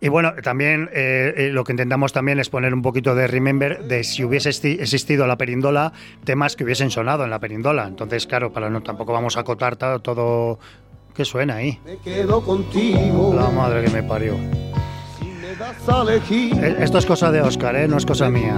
[0.00, 3.82] Y bueno, también eh, eh, lo que intentamos también es poner un poquito de Remember
[3.84, 5.92] de si hubiese existido la Perindola,
[6.24, 7.86] temas que hubiesen sonado en la Perindola.
[7.88, 10.58] Entonces, claro, para no tampoco vamos a acotar ta- todo.
[11.14, 11.80] ¿Qué suena ahí?
[11.84, 13.32] Me quedo contigo.
[13.34, 14.36] La madre que me parió.
[16.78, 17.88] Esto es cosa de Oscar, ¿eh?
[17.88, 18.56] No es cosa mía.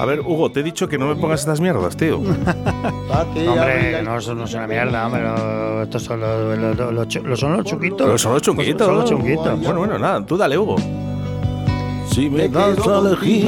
[0.00, 2.18] A ver, Hugo, te he dicho que no me pongas estas mierdas, tío.
[3.48, 5.22] Hombre, no, es una mierda, hombre.
[5.22, 8.06] no, estos son los, los- los- los son los chunguitos.
[8.06, 8.86] Pero son los chunguitos.
[8.86, 9.60] Son los chunguitos.
[9.60, 10.76] Bueno, bueno, nada, tú dale, Hugo.
[12.12, 13.46] Si me das a elegir.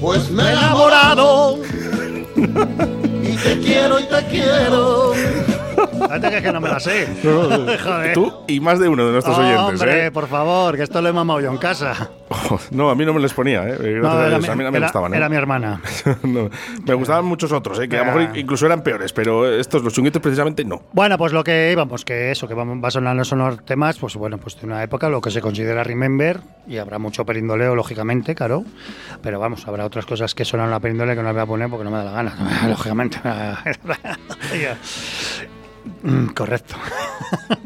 [0.00, 1.58] Pues me he enamorado.
[2.36, 5.12] y te quiero y te quiero.
[6.00, 7.06] Fíjate que es que no me la sé.
[7.22, 8.12] Joder.
[8.14, 10.10] Tú y más de uno de nuestros oyentes, Hombre, ¿eh?
[10.10, 12.10] por favor, que esto lo he mamado yo en casa.
[12.70, 13.98] No, a mí no me les ponía, ¿eh?
[14.00, 15.16] No, a era, Dios, mi, a mí no me era- gustaban, ¿eh?
[15.16, 15.80] era mi hermana.
[16.22, 16.48] No,
[16.86, 17.88] me gustaban muchos otros, ¿eh?
[17.88, 18.38] Que a lo mejor Ah.
[18.38, 20.82] incluso eran peores, pero estos, los chunguitos, precisamente no.
[20.92, 24.14] Bueno, pues lo que íbamos, que eso, que va a sonar son los temas, pues
[24.16, 28.34] bueno, pues de una época, lo que se considera Remember, y habrá mucho perindoleo, lógicamente,
[28.34, 28.64] claro,
[29.22, 31.68] pero vamos, habrá otras cosas que sonan la perindole que no las voy a poner
[31.68, 33.18] porque no me da la gana, lógicamente.
[36.02, 36.74] Mm, Correcto.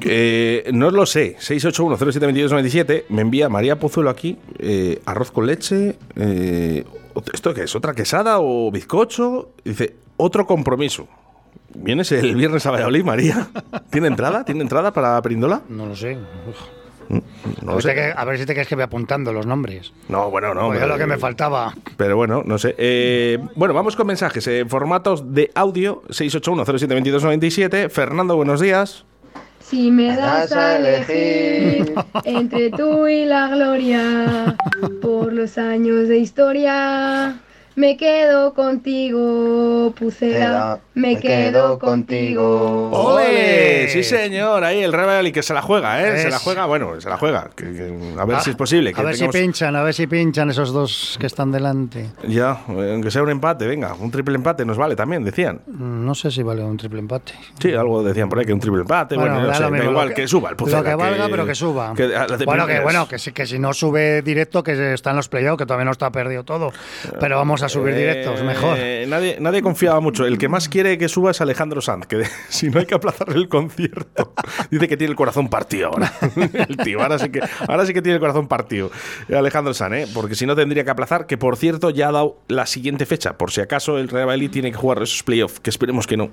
[0.06, 1.36] Eh, no lo sé.
[1.38, 5.96] 681072297 me envía María Pozuelo aquí eh, arroz con leche.
[6.16, 6.84] eh,
[7.32, 7.74] ¿Esto qué es?
[7.74, 9.52] ¿Otra quesada o bizcocho?
[9.64, 11.08] Dice, otro compromiso.
[11.74, 13.48] ¿Vienes el viernes a Valladolid, María?
[13.90, 14.44] ¿Tiene entrada?
[14.44, 15.62] ¿Tiene entrada para Perindola?
[15.68, 16.18] No lo sé.
[17.08, 17.94] No a, ver si sé.
[17.94, 19.92] que- a ver si te crees que voy apuntando los nombres.
[20.08, 20.68] No, bueno, no.
[20.68, 21.74] Pues es lo que me faltaba.
[21.96, 22.74] Pero bueno, no sé.
[22.78, 27.88] Eh, bueno, vamos con mensajes en formatos de audio 681072297.
[27.90, 29.04] Fernando, buenos días.
[29.60, 34.56] Si me das a elegir entre tú y la gloria,
[35.00, 37.38] por los años de historia,
[37.76, 42.90] me quedo contigo, Pucera, me quedo contigo.
[42.90, 43.88] ¡Ole!
[43.88, 44.64] Sí, señor.
[44.64, 46.18] Ahí el Real Valladolid que se la juega, ¿eh?
[46.22, 47.50] Se la juega, bueno, se la juega.
[47.56, 48.92] Que- que- a ver Ah, si es posible.
[48.92, 52.10] Que a ver tengamos- si pinchan, a ver si pinchan esos dos que están delante.
[52.26, 55.60] Ya, aunque sea un empate, venga, un triple empate nos vale también, decían.
[55.66, 57.32] No sé si vale un triple empate.
[57.60, 59.16] Sí, algo decían por ahí que un triple empate.
[59.16, 61.54] Bueno, no da sé, da igual, que, suba el Pucela, Lo que valga, pero que
[61.54, 61.92] suba.
[62.46, 65.58] bueno, que, bueno que, si, que si no sube directo, que está en los playoffs,
[65.58, 66.72] que todavía no está perdido todo.
[67.20, 68.78] Pero vamos a subir Eh, directos, mejor.
[69.08, 70.26] Nadie, nadie confiaba mucho.
[70.26, 73.36] El que más quiere que suba es Alejandro Sanz, que si no hay que aplazarle
[73.36, 74.32] el concierto.
[74.70, 76.12] Dice que tiene el corazón partido ahora.
[76.68, 78.90] El tío, ahora sí que, ahora sí que tiene el corazón partido.
[79.34, 80.06] Alejandro Sanz, ¿eh?
[80.12, 83.36] porque si no tendría que aplazar, que por cierto ya ha dado la siguiente fecha,
[83.36, 86.30] por si acaso el Real Valladolid tiene que jugar esos playoffs, que esperemos que no.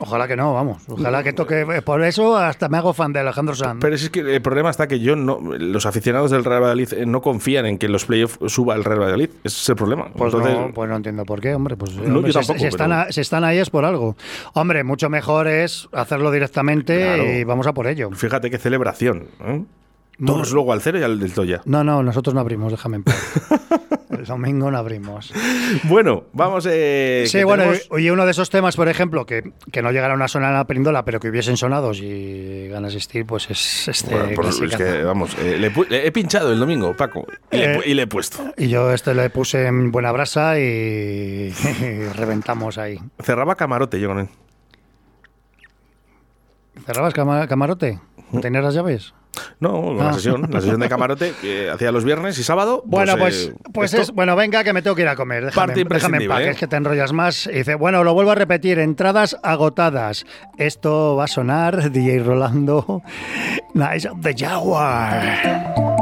[0.00, 0.82] Ojalá que no, vamos.
[0.88, 1.64] Ojalá que toque.
[1.84, 3.78] Por eso hasta me hago fan de Alejandro Sanz.
[3.80, 7.06] Pero es que el problema está que yo no, los aficionados del Real Valladolid eh,
[7.06, 9.30] no confían en que en los playoffs suba el Real Valladolid.
[9.44, 10.08] Ese es el problema.
[10.12, 11.76] Pues, Entonces, no, pues no entiendo por qué, hombre.
[11.76, 13.84] Pues, No, hombre, yo si- tampoco, si, están pero- a- si están ahí es por
[13.84, 14.16] algo.
[14.54, 17.24] Hombre, mucho mejor es hacerlo directamente Claro.
[17.24, 18.10] y vamos a por ello.
[18.12, 19.28] Fíjate qué celebración.
[19.44, 19.62] ¿eh?
[20.24, 21.60] Todos luego al cero y al del Toya.
[21.64, 23.50] No, no, nosotros no abrimos, déjame en paz.
[24.10, 25.32] El domingo no abrimos.
[25.84, 26.66] Bueno, vamos.
[26.70, 30.22] Eh, Sí, bueno, tenemos- y uno de esos temas, por ejemplo, que, que no llegaron
[30.22, 34.14] a sonar a la perindola, pero que hubiesen sonado si ganas asistir, pues es este
[34.14, 37.94] Bueno, es que, vamos, eh, le, he pinchado el domingo, Paco, y, le, Eh, y
[37.94, 38.38] le he puesto.
[38.56, 40.62] Y yo este le puse en buena brasa y,
[41.82, 42.98] y reventamos ahí.
[43.20, 44.28] Cerraba camarote yo con él.
[46.86, 48.00] ¿Cerrabas cama- camarote?
[48.40, 49.12] ¿Tenías las llaves?
[49.60, 50.12] No, la Ah.
[50.14, 52.82] sesión, la sesión de camarote que hacía los viernes y sábado.
[52.86, 55.16] Bueno, pues, pues, eh, pues esto- es, bueno, venga, que me tengo que ir a
[55.16, 55.46] comer.
[55.46, 56.52] Déjame, Parte déjame en paz, imprescindible, que ¿eh?
[56.52, 57.46] es que te enrollas más.
[57.46, 60.24] Y dice, bueno, lo vuelvo a repetir, entradas agotadas.
[60.58, 63.02] Esto va a sonar, DJ Rolando,
[63.74, 65.93] Nice of the Jaguar.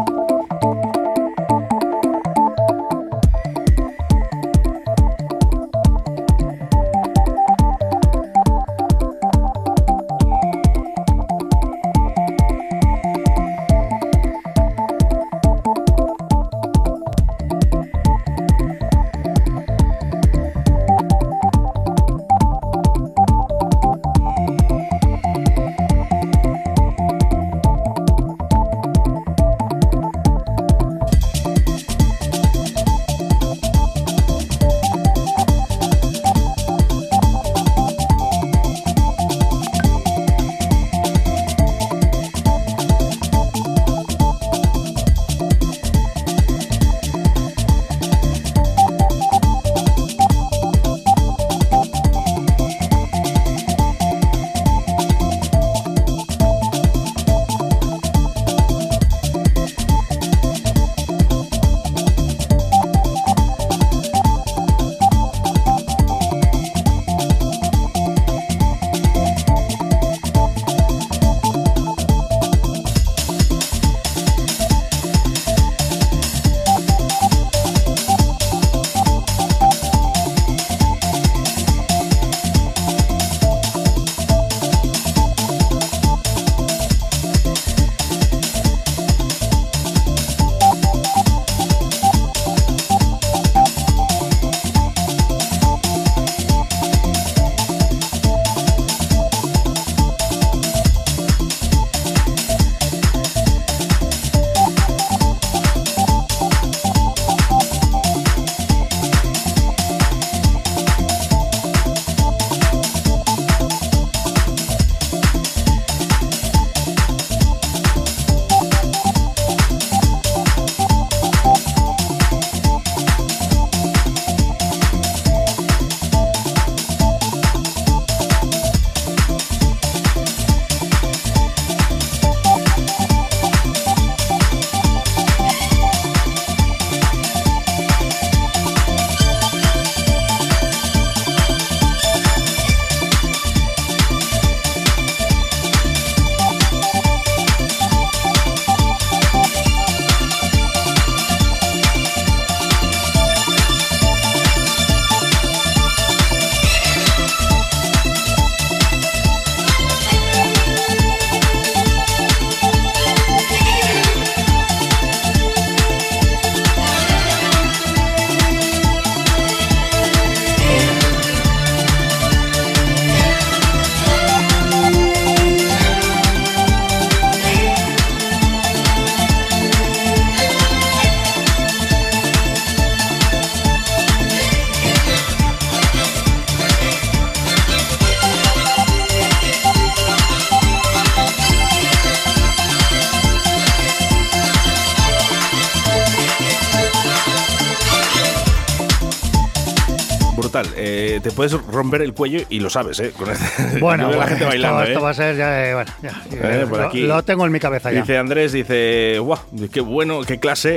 [201.83, 203.13] Romper el cuello y lo sabes, ¿eh?
[203.17, 205.03] Con este- Bueno, a la bueno, gente bailando, esto ¿eh?
[205.03, 207.01] va a ser ya, eh, bueno, ya, Eh, por lo, aquí.
[207.03, 208.01] lo tengo en mi cabeza ya.
[208.01, 209.39] Dice Andrés, dice, guau,
[209.73, 210.77] qué bueno, qué clase,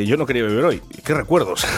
[0.00, 0.82] eh, yo no quería beber hoy.
[1.04, 1.66] Qué recuerdos.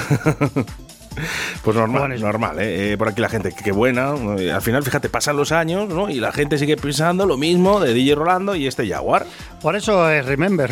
[1.62, 2.92] Pues normal, normal, ¿eh?
[2.92, 4.10] Eh, Por aquí la gente, qué buena.
[4.12, 6.08] Al final, fíjate, pasan los años, ¿no?
[6.08, 9.26] Y la gente sigue pensando lo mismo de DJ Rolando y este Jaguar.
[9.60, 10.70] Por eso es Remember.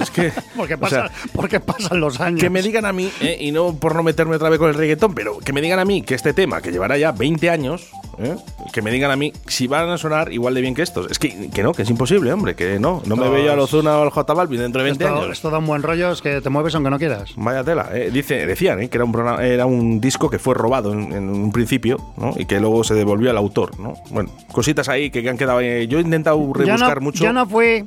[0.00, 0.32] Es que.
[0.56, 2.40] porque, o pasa- sea, porque pasan los años.
[2.40, 4.74] Que me digan a mí, eh, y no por no meterme otra vez con el
[4.74, 7.90] reggaetón, pero que me digan a mí que este tema, que llevará ya 20 años,
[8.18, 8.36] eh,
[8.72, 11.10] que me digan a mí si van a sonar igual de bien que estos.
[11.10, 13.02] Es que, que no, que es imposible, hombre, que no.
[13.06, 15.16] No me veo yo al es- Ozuna o al J Balvin dentro de 20 esto,
[15.16, 15.32] años.
[15.32, 17.30] esto da un buen rollo, es que te mueves aunque no quieras.
[17.36, 18.10] Vaya tela, eh.
[18.12, 19.69] Dice, decían eh, que era un, programa- era un
[20.00, 22.32] disco que fue robado en, en un principio ¿no?
[22.36, 23.78] y que luego se devolvió al autor.
[23.78, 23.94] ¿no?
[24.10, 25.60] Bueno, cositas ahí que han quedado.
[25.60, 27.24] yo he intentado Yo rebuscar no, mucho.
[27.24, 27.84] yo no fui.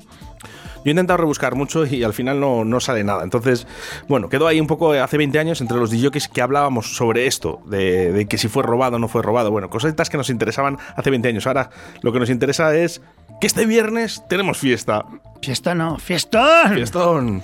[0.86, 3.24] Yo he intentado rebuscar mucho y al final no, no sale nada.
[3.24, 3.66] Entonces,
[4.10, 7.62] bueno, quedó ahí un poco hace 20 años entre los DJs que hablábamos sobre esto,
[7.66, 9.50] de, de que si fue robado o no fue robado.
[9.50, 11.48] Bueno, cositas que nos interesaban hace 20 años.
[11.48, 11.70] Ahora
[12.02, 13.02] lo que nos interesa es
[13.40, 15.06] que este viernes tenemos fiesta.
[15.42, 16.74] Fiesta no, fiestón.
[16.74, 17.44] Fiestón.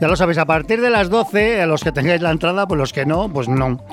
[0.00, 2.78] Ya lo sabéis, a partir de las 12, a los que tengáis la entrada, pues
[2.78, 3.84] los que no, pues no.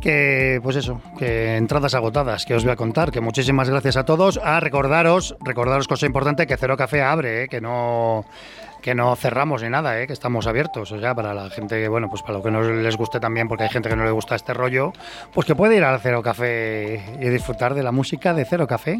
[0.00, 4.04] Que, pues eso, que entradas agotadas, que os voy a contar, que muchísimas gracias a
[4.04, 4.40] todos.
[4.42, 8.24] A recordaros, recordaros cosa importante, que Cero Café abre, eh, que no
[8.80, 12.08] que no cerramos ni nada, eh, que estamos abiertos, o sea, para la gente bueno,
[12.10, 14.34] pues para lo que no les guste también, porque hay gente que no le gusta
[14.34, 14.92] este rollo,
[15.32, 18.98] pues que puede ir al Cero Café y disfrutar de la música de Cero Café,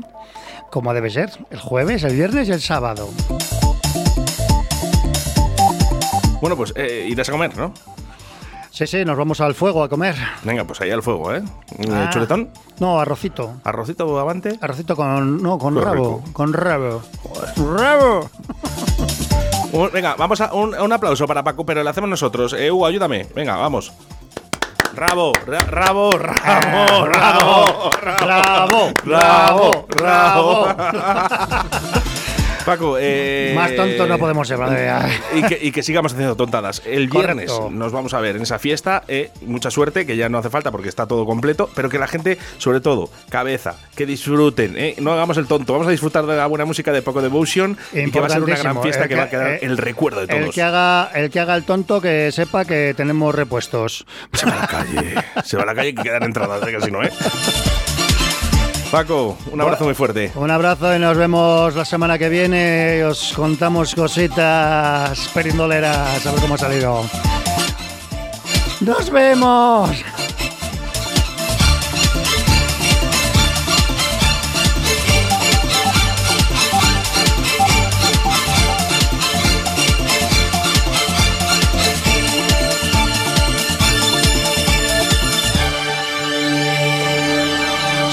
[0.71, 3.09] como debe ser, el jueves, el viernes y el sábado.
[6.43, 7.73] Bueno, pues eh, irás a comer, ¿no?
[8.73, 10.17] Sí, sí, nos vamos al fuego a comer.
[10.43, 11.43] Venga, pues ahí al fuego, ¿eh?
[11.91, 12.11] Ah.
[12.13, 12.51] ¿Chuletón?
[12.81, 13.55] No, arrocito.
[13.65, 14.59] ¿Arrocito avante?
[14.61, 15.41] Arrocito con.
[15.43, 16.23] No, con Qué rabo.
[16.25, 16.33] rico.
[16.33, 17.03] Con rabo.
[17.79, 18.29] ¡Rabo!
[19.73, 22.53] Un- venga, vamos a un, un aplauso para Paco, pero lo hacemos nosotros.
[22.55, 23.27] Eh, Hugo, ayúdame.
[23.35, 23.93] Venga, vamos.
[24.95, 30.67] Rabo, ra- rabo, rabo, rabo, Rabo, rabo, rabo.
[32.65, 34.59] Paco, eh, Más tonto no podemos ser.
[35.35, 36.83] Y que, y que sigamos haciendo tontadas.
[36.87, 37.71] El viernes Correcto.
[37.77, 39.03] nos vamos a ver en esa fiesta.
[39.09, 41.69] eh, mucha suerte, que ya no hace falta porque está todo completo.
[41.75, 44.75] Pero que la gente, sobre todo, cabeza, que disfruten.
[44.77, 45.73] eh, no hagamos el tonto.
[45.73, 47.77] Vamos a disfrutar de la buena música de Poco Devotion.
[47.93, 49.59] Y que va a ser una gran fiesta El que va a que- quedar eh,
[49.63, 50.55] el recuerdo de El todos.
[50.55, 54.07] que, haga, el que haga el tonto, que sepa que tenemos repuestos.
[54.33, 55.15] Se va a la calle.
[55.45, 57.11] Se va a la calle y que quedan entradas, eh, que si no, ¿eh?
[58.93, 60.31] Paco, un abrazo muy fuerte.
[60.35, 63.03] Un abrazo y nos vemos la semana que viene.
[63.05, 66.27] Os contamos cositas perindoleras.
[66.27, 67.03] A ver cómo ha salido.
[68.83, 70.05] ¡Nos vemos!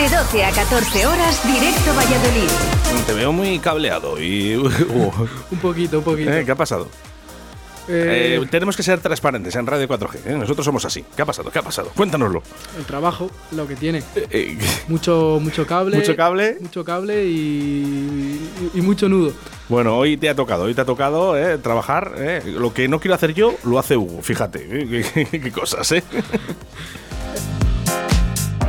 [0.00, 2.48] De 12 a 14 horas, directo Valladolid.
[3.06, 4.56] Te veo muy cableado y...
[4.56, 5.12] uh,
[5.50, 6.32] Un poquito, un poquito.
[6.32, 6.42] ¿eh?
[6.46, 6.88] ¿Qué ha pasado?
[7.86, 10.14] Eh, Eh, tenemos que ser transparentes en Radio 4G.
[10.24, 10.36] ¿eh?
[10.38, 11.04] Nosotros somos así.
[11.14, 11.50] ¿Qué ha pasado?
[11.50, 11.90] ¿Qué ha pasado?
[11.94, 12.42] Cuéntanoslo.
[12.78, 14.02] el trabajo, lo que tiene.
[14.30, 14.56] Eh,
[14.88, 15.98] Mucho, mucho cable.
[15.98, 16.56] Mucho cable.
[16.60, 18.40] Mucho cable y,
[18.74, 19.32] y- y mucho nudo.
[19.68, 22.14] Bueno, hoy te ha tocado, hoy te ha tocado eh, trabajar.
[22.16, 22.42] eh.
[22.46, 24.22] Lo que no quiero hacer yo, lo hace Hugo.
[24.22, 24.60] Fíjate,
[25.14, 26.02] qué, qué- qué cosas, ¿eh?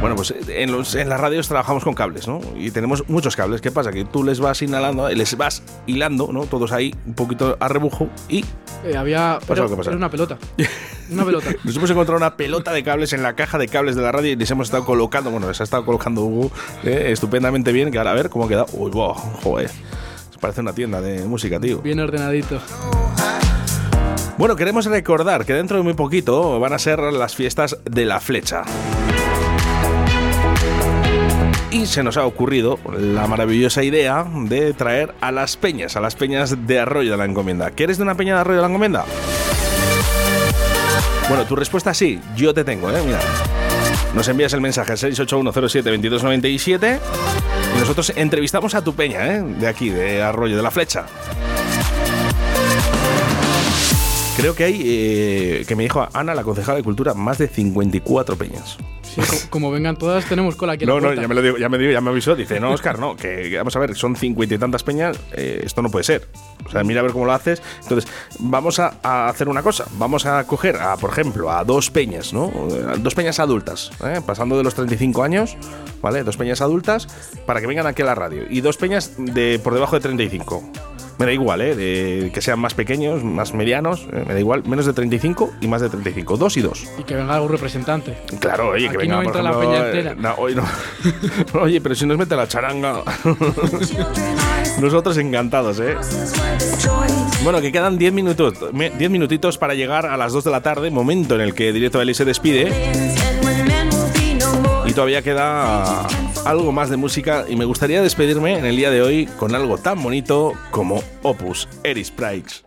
[0.02, 2.41] Bueno, pues en, los, en las radios trabajamos con cables, ¿no?
[2.58, 3.62] Y tenemos muchos cables.
[3.62, 3.91] ¿Qué pasa?
[3.91, 6.47] Que tú les vas inhalando, les vas hilando, ¿no?
[6.47, 8.43] Todos ahí, un poquito a rebujo y
[8.84, 9.38] Eh, había.
[9.47, 10.39] Pero que era una pelota.
[11.12, 11.52] Una pelota.
[11.64, 14.32] Nos hemos encontrado una pelota de cables en la caja de cables de la radio
[14.32, 16.52] y les hemos estado colocando, bueno, se ha estado colocando Hugo
[16.84, 18.66] eh, estupendamente bien, que ahora a ver cómo ha quedado.
[18.74, 19.70] Uy, wow, joder.
[20.39, 21.78] Parece una tienda de música, tío.
[21.84, 22.60] Bien ordenadito.
[24.39, 28.20] Bueno, queremos recordar que dentro de muy poquito van a ser las fiestas de la
[28.20, 28.64] flecha.
[31.72, 36.15] Y se nos ha ocurrido la maravillosa idea de traer a las peñas, a las
[36.15, 37.72] peñas de Arroyo de la Encomienda.
[37.72, 39.05] ¿Quieres de una peña de Arroyo de la Encomienda?
[41.30, 43.01] Bueno, tu respuesta sí, yo te tengo, ¿eh?
[43.05, 43.22] Mira.
[44.13, 46.99] Nos envías el mensaje al 681072297
[47.74, 49.41] y nosotros entrevistamos a tu peña, ¿eh?
[49.41, 51.05] De aquí, de Arroyo de la Flecha.
[54.36, 58.36] Creo que hay, eh, que me dijo Ana, la concejala de Cultura, más de 54
[58.36, 58.78] peñas.
[59.14, 60.84] Sí, como vengan todas, tenemos cola aquí.
[60.84, 62.36] en la No, no, ya me lo digo, ya me digo, ya me avisó.
[62.36, 65.62] Dice, no, Oscar, no, que, que vamos a ver, son cincuenta y tantas peñas, eh,
[65.64, 66.28] esto no puede ser.
[66.66, 67.62] O sea, mira a ver cómo lo haces.
[67.84, 68.09] Entonces,
[68.39, 69.86] vamos a, a hacer una cosa.
[69.97, 72.51] Vamos a coger, a, por ejemplo, a dos peñas, ¿no?
[72.99, 74.22] Dos peñas adultas, ¿eh?
[74.26, 75.57] pasando de los 35 años,
[76.01, 76.24] ¿vale?
[76.24, 77.07] Dos peñas adultas
[77.45, 78.43] para que vengan aquí a la radio.
[78.49, 80.64] Y dos peñas de por debajo de 35.
[81.20, 81.76] Me da igual, ¿eh?
[81.76, 84.64] De- que sean más pequeños, más medianos, eh, me da igual.
[84.66, 86.36] Menos de 35 y más de 35.
[86.38, 86.88] Dos y dos.
[86.97, 88.18] Y que venga algún representante.
[88.39, 90.16] Claro, oye, que venga, no por entra la ejemplo, peña eh, entera.
[90.16, 90.64] no, hoy no.
[91.62, 93.03] oye, pero si nos mete la charanga.
[94.82, 95.95] Nosotros encantados, ¿eh?
[97.43, 100.91] Bueno, que quedan 10 minutos, 10 minutitos para llegar a las 2 de la tarde,
[100.91, 102.72] momento en el que Directo Daily se despide.
[104.86, 106.06] Y todavía queda
[106.45, 109.78] algo más de música y me gustaría despedirme en el día de hoy con algo
[109.78, 112.64] tan bonito como Opus Eris Price.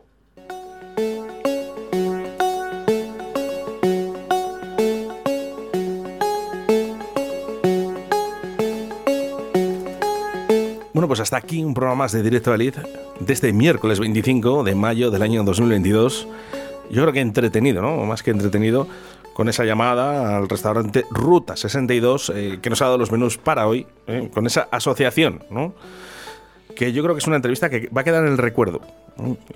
[10.92, 12.74] Bueno, pues hasta aquí un programa más de Directo Lid
[13.20, 16.28] de este miércoles 25 de mayo del año 2022.
[16.90, 18.04] Yo creo que entretenido, ¿no?
[18.04, 18.86] Más que entretenido,
[19.34, 23.66] con esa llamada al restaurante Ruta 62 eh, que nos ha dado los menús para
[23.66, 24.30] hoy, ¿eh?
[24.32, 25.74] con esa asociación, ¿no?
[26.76, 28.80] Que yo creo que es una entrevista que va a quedar en el recuerdo.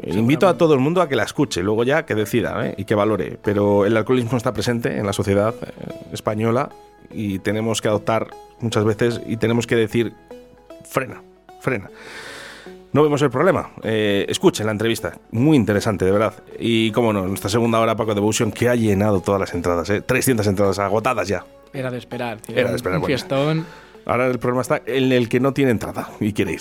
[0.05, 2.75] Invito a todo el mundo a que la escuche, luego ya que decida ¿eh?
[2.77, 3.39] y que valore.
[3.43, 6.71] Pero el alcoholismo está presente en la sociedad eh, española
[7.11, 8.29] y tenemos que adoptar
[8.61, 10.13] muchas veces y tenemos que decir
[10.85, 11.23] frena,
[11.61, 11.91] frena.
[12.93, 13.71] No vemos el problema.
[13.83, 16.35] Eh, escuchen la entrevista, muy interesante, de verdad.
[16.59, 20.01] Y como no, nuestra segunda hora, Paco Devotion, que ha llenado todas las entradas, ¿eh?
[20.01, 21.45] 300 entradas agotadas ya.
[21.75, 22.57] Era de esperar, tío.
[22.57, 23.15] Era de esperar, Un bueno.
[23.15, 23.67] fiestón.
[24.07, 26.61] Ahora el problema está en el que no tiene entrada y quiere ir.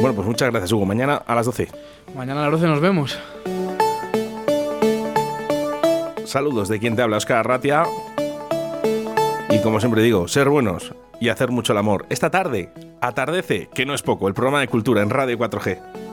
[0.00, 0.84] Bueno, pues muchas gracias, Hugo.
[0.84, 1.68] Mañana a las 12.
[2.16, 3.18] Mañana a las 12 nos vemos.
[6.24, 7.84] Saludos de quien te habla, Oscar Ratia.
[9.48, 10.92] Y como siempre digo, ser buenos
[11.22, 12.04] y hacer mucho el amor.
[12.08, 16.11] Esta tarde, atardece, que no es poco, el programa de cultura en Radio 4G.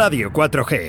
[0.00, 0.72] Radio 4G.